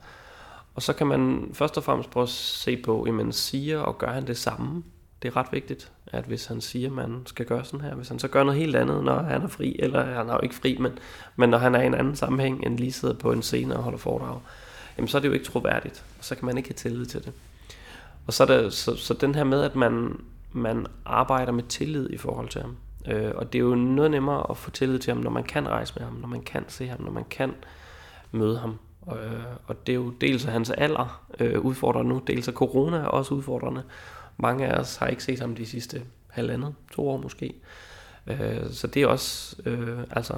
[0.75, 4.12] Og så kan man først og fremmest prøve at se på, jamen siger og gør
[4.12, 4.83] han det samme
[5.23, 8.09] det er ret vigtigt, at hvis han siger, at man skal gøre sådan her, hvis
[8.09, 10.55] han så gør noget helt andet, når han er fri, eller han er jo ikke
[10.55, 10.99] fri, men,
[11.37, 13.83] men når han er i en anden sammenhæng, end lige sidder på en scene og
[13.83, 14.41] holder foredrag,
[14.99, 17.25] jamen så er det jo ikke troværdigt, og så kan man ikke have tillid til
[17.25, 17.33] det.
[18.27, 20.21] Og så, er det, så, så den her med, at man,
[20.53, 22.77] man arbejder med tillid i forhold til ham,
[23.07, 25.69] øh, og det er jo noget nemmere at få tillid til ham, når man kan
[25.69, 27.55] rejse med ham, når man kan se ham, når man kan
[28.33, 28.79] møde ham.
[29.03, 32.55] Og, øh, og det er jo dels af hans alder øh, udfordrende nu, dels af
[32.55, 33.83] corona er også udfordrende,
[34.37, 37.55] mange af os har ikke set ham de sidste halvandet, to år måske.
[38.27, 40.35] Øh, så det er også, øh, altså,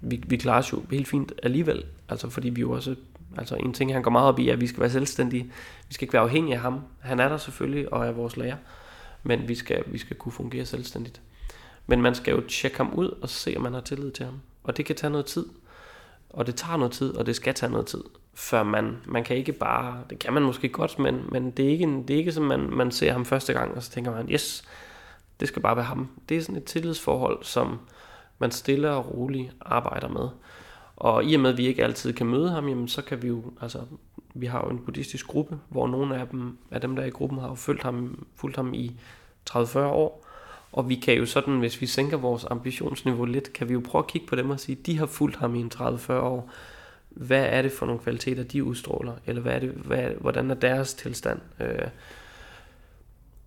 [0.00, 2.96] vi, vi klarer os jo helt fint alligevel, altså fordi vi jo også,
[3.38, 5.44] altså en ting han går meget op i, er, at vi skal være selvstændige,
[5.88, 8.56] vi skal ikke være afhængige af ham, han er der selvfølgelig og er vores lærer,
[9.22, 11.20] men vi skal, vi skal kunne fungere selvstændigt.
[11.86, 14.40] Men man skal jo tjekke ham ud og se, om man har tillid til ham.
[14.64, 15.46] Og det kan tage noget tid.
[16.32, 18.02] Og det tager noget tid, og det skal tage noget tid
[18.34, 21.68] før man, man kan ikke bare, det kan man måske godt, men, men det er
[21.68, 24.10] ikke, en, det er ikke som man, man ser ham første gang, og så tænker
[24.10, 24.64] man, yes,
[25.40, 26.08] det skal bare være ham.
[26.28, 27.78] Det er sådan et tillidsforhold, som
[28.38, 30.28] man stille og roligt arbejder med.
[30.96, 33.28] Og i og med, at vi ikke altid kan møde ham, jamen, så kan vi
[33.28, 33.78] jo, altså,
[34.34, 37.10] vi har jo en buddhistisk gruppe, hvor nogle af dem, af dem der er i
[37.10, 38.96] gruppen, har jo fulgt ham, fulgt ham i
[39.50, 40.21] 30-40 år,
[40.72, 44.02] og vi kan jo sådan, hvis vi sænker vores ambitionsniveau lidt, kan vi jo prøve
[44.02, 46.50] at kigge på dem og sige, de har fulgt ham i en 30-40 år.
[47.08, 49.12] Hvad er det for nogle kvaliteter, de udstråler?
[49.26, 51.40] Eller hvad er det, hvad, hvordan er deres tilstand?
[51.60, 51.88] Øh,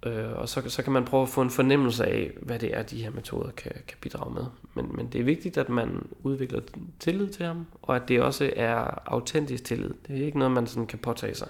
[0.06, 2.84] øh, og så, så kan man prøve at få en fornemmelse af, hvad det er,
[2.84, 4.46] de her metoder kan, kan bidrage med.
[4.74, 6.62] Men, men det er vigtigt, at man udvikler
[7.00, 9.94] tillid til ham, og at det også er autentisk tillid.
[10.08, 11.48] Det er ikke noget, man sådan kan påtage sig.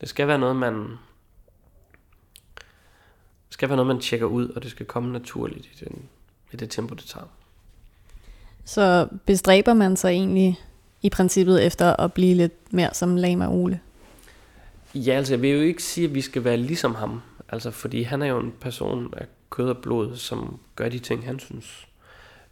[0.00, 0.86] Det skal være noget, man
[3.50, 6.02] det skal være noget, man tjekker ud, og det skal komme naturligt i, den,
[6.52, 7.26] i det tempo, det tager.
[8.64, 10.60] Så bestræber man sig egentlig
[11.02, 13.80] i princippet efter at blive lidt mere som Lama Ole?
[14.94, 17.22] Ja, altså jeg vil jo ikke sige, at vi skal være ligesom ham.
[17.48, 21.26] Altså fordi han er jo en person af kød og blod, som gør de ting,
[21.26, 21.86] han synes.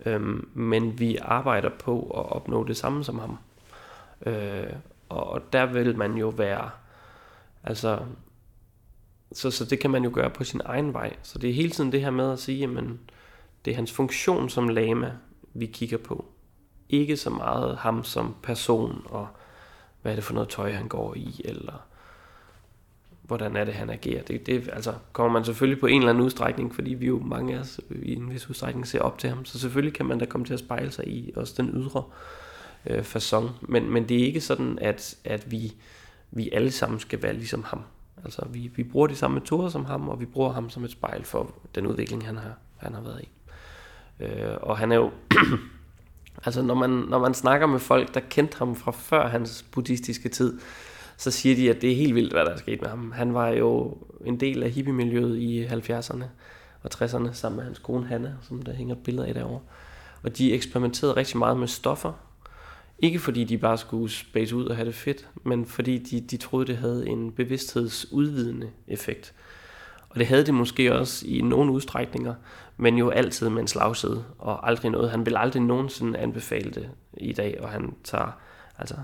[0.07, 3.39] Øhm, men vi arbejder på at opnå det samme som ham.
[4.27, 4.73] Øh,
[5.09, 6.71] og der vil man jo være,
[7.65, 7.99] altså
[9.33, 11.17] så, så det kan man jo gøre på sin egen vej.
[11.23, 12.85] Så det er hele tiden det her med at sige, at
[13.65, 15.13] det er hans funktion som lama,
[15.55, 16.25] vi kigger på.
[16.89, 19.29] Ikke så meget ham som person, og
[20.03, 21.89] hvad er det for noget tøj, han går i, eller
[23.23, 24.23] hvordan er det, han agerer.
[24.23, 27.57] Det, det altså, kommer man selvfølgelig på en eller anden udstrækning, fordi vi jo mange
[27.57, 30.25] af os i en vis udstrækning ser op til ham, så selvfølgelig kan man da
[30.25, 32.05] komme til at spejle sig i også den ydre
[32.87, 33.49] øh, façon.
[33.61, 35.73] Men, men det er ikke sådan, at, at vi,
[36.31, 37.83] vi alle sammen skal være ligesom ham.
[38.25, 40.91] Altså, vi, vi bruger de samme metoder som ham, og vi bruger ham som et
[40.91, 43.29] spejl for den udvikling, han har, han har været i.
[44.21, 45.11] Øh, og han er jo...
[46.47, 50.29] altså, når man, når man snakker med folk, der kendte ham fra før hans buddhistiske
[50.29, 50.61] tid,
[51.17, 53.13] så siger de, at det er helt vildt, hvad der er sket med ham.
[53.13, 56.25] Han var jo en del af hippie-miljøet i 70'erne
[56.83, 59.61] og 60'erne sammen med hans kone Hanna, som der hænger billeder af derovre.
[60.23, 62.13] Og de eksperimenterede rigtig meget med stoffer,
[62.99, 66.37] ikke fordi de bare skulle space ud og have det fedt, men fordi de, de
[66.37, 69.35] troede, det havde en bevidsthedsudvidende effekt.
[70.09, 72.35] Og det havde det måske også i nogle udstrækninger,
[72.77, 75.11] men jo altid med en slagside, og aldrig noget.
[75.11, 78.41] Han vil aldrig nogensinde anbefale det i dag, og han tager,
[78.79, 78.95] altså,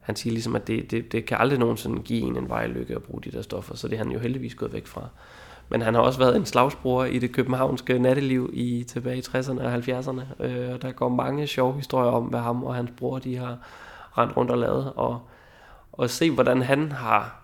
[0.00, 3.02] han siger ligesom, at det, det, det kan aldrig nogensinde give en en vejlykke at
[3.02, 5.08] bruge de der stoffer, så det er han jo heldigvis gået væk fra.
[5.70, 9.62] Men han har også været en slagsbror i det københavnske natteliv i tilbage i 60'erne
[9.62, 10.44] og 70'erne.
[10.44, 13.58] Øh, og der går mange sjove historier om, hvad ham og hans bror de har
[14.18, 14.92] rendt rundt og lavet.
[14.96, 15.28] Og,
[15.92, 17.42] og se, hvordan han har,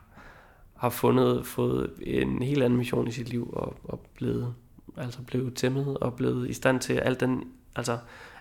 [0.77, 4.55] har fundet, fået en helt anden mission i sit liv og, og blevet,
[4.97, 7.45] altså blevet tæmmet og blevet i stand til al den,
[7.77, 7.99] altså,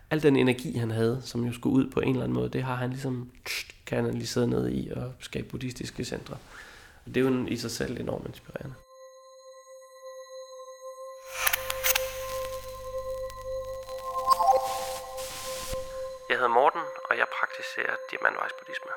[0.10, 2.64] al den energi, han havde, som jo skulle ud på en eller anden måde, det
[2.64, 3.30] har han ligesom
[3.86, 6.38] kanaliseret ned i og skabe buddhistiske centre.
[7.06, 8.76] Og det er jo i sig selv enormt inspirerende.
[16.30, 18.92] Jeg hedder Morten, og jeg praktiserer diamantvejsbuddhisme.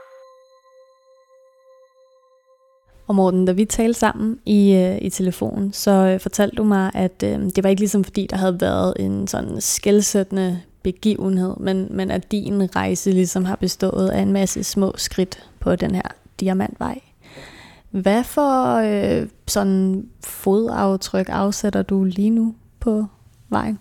[3.09, 6.91] Og Morten, da vi talte sammen i, øh, i telefonen, så øh, fortalte du mig,
[6.95, 11.89] at øh, det var ikke ligesom fordi, der havde været en sådan skældsættende begivenhed, men,
[11.91, 16.09] men at din rejse ligesom har bestået af en masse små skridt på den her
[16.41, 17.01] diamantvej.
[17.91, 23.07] Hvad for øh, sådan fodaftryk afsætter du lige nu på
[23.49, 23.79] vejen?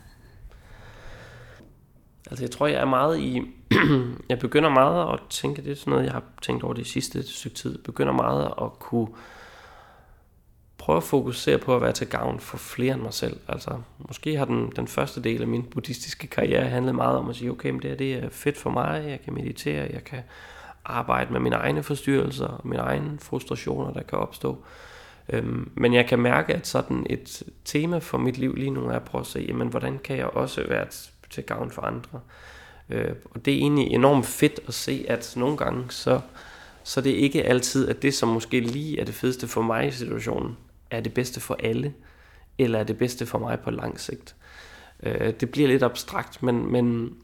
[2.29, 3.41] Altså jeg tror, jeg er meget i...
[4.29, 7.23] jeg begynder meget at tænke, det er sådan noget, jeg har tænkt over det sidste
[7.23, 7.77] stykke tid.
[7.77, 9.07] Begynder meget at kunne
[10.77, 13.39] prøve at fokusere på at være til gavn for flere end mig selv.
[13.47, 17.35] Altså, måske har den, den første del af min buddhistiske karriere handlet meget om at
[17.35, 20.19] sige, okay, men det, her, det er fedt for mig, jeg kan meditere, jeg kan
[20.85, 24.63] arbejde med mine egne forstyrrelser og mine egne frustrationer, der kan opstå.
[25.29, 28.95] Øhm, men jeg kan mærke, at sådan et tema for mit liv lige nu er
[28.95, 30.85] at prøve at se, jamen, hvordan kan jeg også være
[31.29, 32.19] til gavn for andre.
[32.89, 36.21] Øh, og det er egentlig enormt fedt at se, at nogle gange, så,
[36.83, 39.87] så det er ikke altid, at det, som måske lige er det fedeste for mig
[39.87, 40.57] i situationen,
[40.91, 41.93] er det bedste for alle,
[42.57, 44.35] eller er det bedste for mig på lang sigt.
[45.03, 47.15] Øh, det bliver lidt abstrakt, men, men,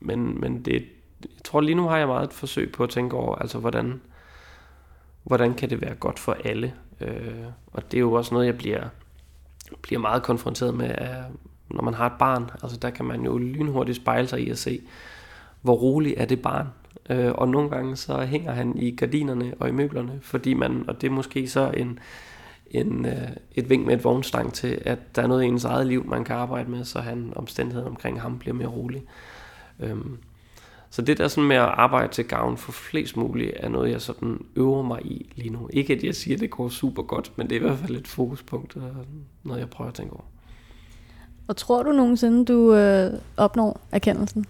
[0.00, 0.86] men, men det,
[1.22, 4.00] jeg tror lige nu har jeg meget et forsøg på at tænke over, altså hvordan,
[5.22, 6.74] hvordan kan det være godt for alle.
[7.00, 8.88] Øh, og det er jo også noget, jeg bliver,
[9.82, 11.24] bliver meget konfronteret med af,
[11.70, 14.58] når man har et barn, altså der kan man jo lynhurtigt spejle sig i at
[14.58, 14.80] se,
[15.62, 16.66] hvor rolig er det barn.
[17.10, 21.00] Øh, og nogle gange så hænger han i gardinerne og i møblerne, fordi man, og
[21.00, 21.98] det er måske så en,
[22.70, 25.86] en, øh, et vink med et vognstang til, at der er noget i ens eget
[25.86, 29.02] liv, man kan arbejde med, så han omstændigheden omkring ham bliver mere rolig.
[29.80, 30.18] Øhm,
[30.90, 34.00] så det der sådan med at arbejde til gavn for flest muligt, er noget, jeg
[34.00, 35.68] sådan øver mig i lige nu.
[35.72, 37.96] Ikke at jeg siger, at det går super godt, men det er i hvert fald
[37.96, 38.82] et fokuspunkt, øh,
[39.44, 40.24] noget jeg prøver at tænke over.
[41.48, 44.46] Og tror du nogensinde, du øh, opnår erkendelsen?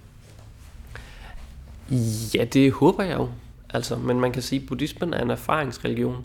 [2.35, 3.29] Ja, det håber jeg jo.
[3.71, 6.25] Altså, men man kan sige, at buddhismen er en erfaringsreligion.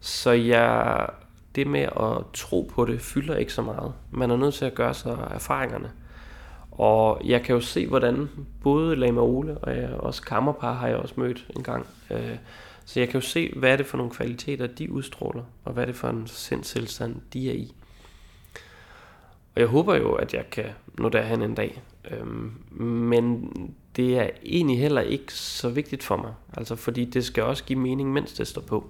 [0.00, 1.06] Så jeg
[1.54, 3.92] det med at tro på det fylder ikke så meget.
[4.10, 5.90] Man er nødt til at gøre sig erfaringerne.
[6.70, 8.28] Og jeg kan jo se, hvordan
[8.62, 11.86] både Lama Ole og øh, jeg, også Kammerpar har jeg også mødt en gang.
[12.10, 12.36] Øh,
[12.84, 15.82] så jeg kan jo se, hvad er det for nogle kvaliteter, de udstråler, og hvad
[15.82, 17.74] er det for en sindstilstand, de er i.
[19.58, 20.64] Og jeg håber jo, at jeg kan
[20.98, 21.82] nå derhen en dag.
[22.10, 23.52] Øhm, men
[23.96, 26.32] det er egentlig heller ikke så vigtigt for mig.
[26.56, 28.86] Altså fordi det skal også give mening, mens det står på.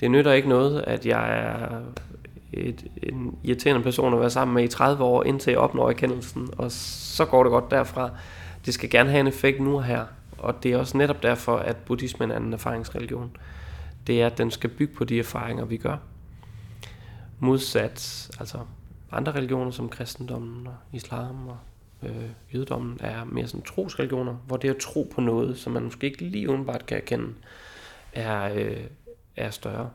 [0.00, 1.80] Det nytter ikke noget, at jeg er
[2.52, 6.48] et, en irriterende person at være sammen med i 30 år, indtil jeg opnår erkendelsen,
[6.58, 8.10] og så går det godt derfra.
[8.66, 10.04] Det skal gerne have en effekt nu og her,
[10.38, 13.36] og det er også netop derfor, at buddhismen er en erfaringsreligion.
[14.06, 15.96] Det er, at den skal bygge på de erfaringer, vi gør.
[17.38, 18.58] Modsat altså
[19.12, 21.58] andre religioner som kristendommen og islam og
[22.02, 26.06] øh, jødedommen er mere sådan trosreligioner, hvor det at tro på noget, som man måske
[26.06, 27.28] ikke lige udenbart kan erkende,
[28.12, 28.84] er, øh,
[29.36, 29.90] er større.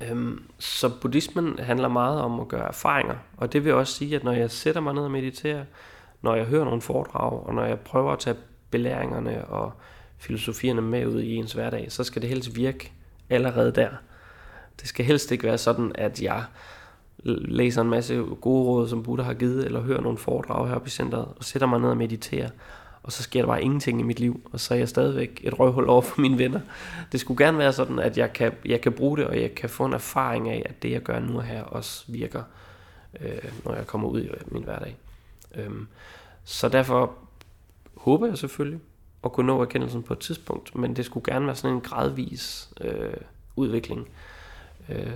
[0.00, 4.24] Øhm, så buddhismen handler meget om at gøre erfaringer, og det vil også sige, at
[4.24, 5.64] når jeg sætter mig ned og mediterer,
[6.22, 8.36] når jeg hører nogle foredrag, og når jeg prøver at tage
[8.70, 9.72] belæringerne og
[10.18, 12.92] filosofierne med ud i ens hverdag, så skal det helst virke
[13.30, 13.90] allerede der.
[14.80, 16.44] Det skal helst ikke være sådan, at jeg
[17.24, 20.90] læser en masse gode råd, som Buddha har givet, eller hører nogle foredrag heroppe i
[20.90, 22.48] centret, og sætter mig ned og mediterer,
[23.02, 25.58] og så sker der bare ingenting i mit liv, og så er jeg stadigvæk et
[25.58, 26.60] røvhul over for mine venner.
[27.12, 29.70] Det skulle gerne være sådan, at jeg kan, jeg kan bruge det, og jeg kan
[29.70, 32.42] få en erfaring af, at det jeg gør nu her også virker,
[33.20, 34.96] øh, når jeg kommer ud i min hverdag.
[35.54, 35.88] Øhm,
[36.44, 37.14] så derfor
[37.96, 38.80] håber jeg selvfølgelig
[39.24, 42.68] at kunne nå erkendelsen på et tidspunkt, men det skulle gerne være sådan en gradvis
[42.80, 43.14] øh,
[43.56, 44.08] udvikling.
[44.88, 45.10] Øh.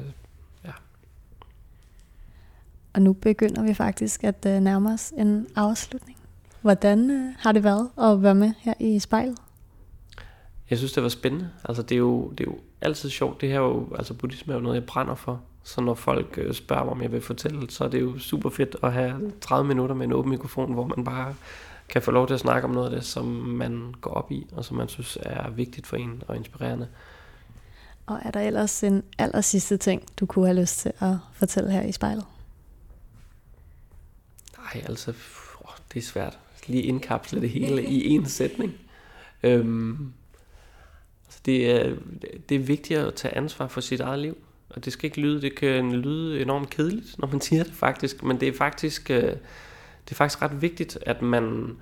[2.94, 6.18] Og nu begynder vi faktisk at øh, nærme os en afslutning.
[6.60, 9.38] Hvordan øh, har det været at være med her i spejlet?
[10.70, 11.50] Jeg synes, det var spændende.
[11.64, 13.40] Altså, det er jo, det er jo altid sjovt.
[13.40, 15.40] Det her er jo, altså buddhisme er jo noget, jeg brænder for.
[15.62, 18.50] Så når folk øh, spørger mig, om jeg vil fortælle, så er det jo super
[18.50, 21.34] fedt at have 30 minutter med en åben mikrofon, hvor man bare
[21.88, 24.46] kan få lov til at snakke om noget af det, som man går op i,
[24.52, 26.88] og som man synes er vigtigt for en og inspirerende.
[28.06, 31.70] Og er der ellers en aller sidste ting, du kunne have lyst til at fortælle
[31.70, 32.24] her i spejlet?
[34.74, 35.10] Ej, altså,
[35.60, 36.38] åh, det er svært.
[36.66, 38.74] Lige indkapsle det hele i en sætning.
[39.42, 40.12] Øhm,
[41.26, 41.96] altså det, er,
[42.48, 44.36] det er vigtigt at tage ansvar for sit eget liv.
[44.68, 48.22] Og det skal ikke lyde, det kan lyde enormt kedeligt, når man siger det faktisk,
[48.22, 49.22] men det er faktisk, øh,
[50.04, 51.76] det er faktisk ret vigtigt, at man,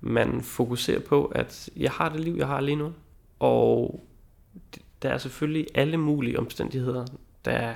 [0.00, 2.92] man fokuserer på, at jeg har det liv, jeg har lige nu,
[3.38, 4.04] og
[5.02, 7.06] der er selvfølgelig alle mulige omstændigheder,
[7.44, 7.74] der,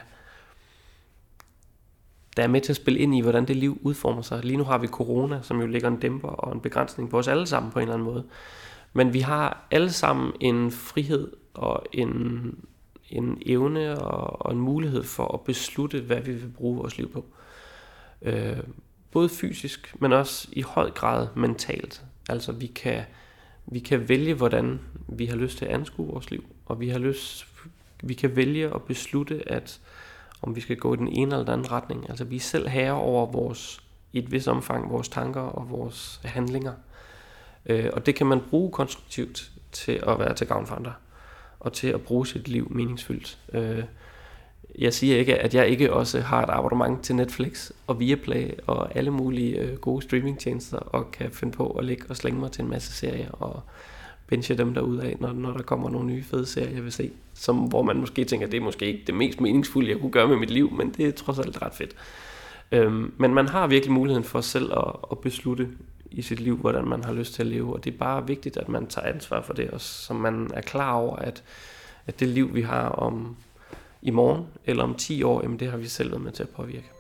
[2.36, 4.44] der er med til at spille ind i, hvordan det liv udformer sig.
[4.44, 7.28] Lige nu har vi corona, som jo lægger en dæmper og en begrænsning på os
[7.28, 8.24] alle sammen på en eller anden måde.
[8.92, 12.54] Men vi har alle sammen en frihed og en,
[13.10, 17.12] en evne og, og en mulighed for at beslutte, hvad vi vil bruge vores liv
[17.12, 17.24] på.
[18.22, 18.58] Øh,
[19.10, 22.02] både fysisk, men også i høj grad mentalt.
[22.28, 23.02] Altså vi kan,
[23.66, 26.98] vi kan vælge, hvordan vi har lyst til at anskue vores liv, og vi har
[26.98, 27.46] lyst,
[28.02, 29.80] vi kan vælge at beslutte, at
[30.42, 32.10] om vi skal gå i den ene eller den anden retning.
[32.10, 33.80] Altså vi er selv herre over vores,
[34.12, 36.72] i et vis omfang, vores tanker og vores handlinger.
[37.66, 40.92] Øh, og det kan man bruge konstruktivt til at være til gavn for andre,
[41.60, 43.38] og til at bruge sit liv meningsfyldt.
[43.52, 43.84] Øh,
[44.78, 48.96] jeg siger ikke, at jeg ikke også har et abonnement til Netflix og Viaplay og
[48.96, 52.62] alle mulige øh, gode streamingtjenester, og kan finde på at ligge og slænge mig til
[52.62, 53.62] en masse serier og
[54.30, 57.10] binge dem derude af, når, når der kommer nogle nye fede serier, jeg vil se.
[57.34, 60.12] Som, hvor man måske tænker, at det er måske ikke det mest meningsfulde, jeg kunne
[60.12, 61.94] gøre med mit liv, men det er trods alt ret fedt.
[62.72, 65.68] Øhm, men man har virkelig muligheden for selv at, at beslutte
[66.10, 68.56] i sit liv, hvordan man har lyst til at leve, og det er bare vigtigt,
[68.56, 71.42] at man tager ansvar for det, og så man er klar over, at,
[72.06, 73.36] at det liv, vi har om
[74.02, 76.48] i morgen eller om 10 år, jamen det har vi selv været med til at
[76.48, 76.90] påvirke.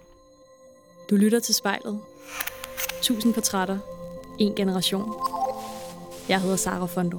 [1.10, 2.00] Du lytter til spejlet.
[3.02, 3.78] Tusind portrætter.
[4.38, 5.39] En generation.
[6.28, 7.18] Jeg hedder Sara Fondo.